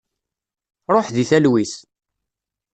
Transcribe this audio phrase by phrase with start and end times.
[0.95, 1.73] Ṛuḥ di talwit!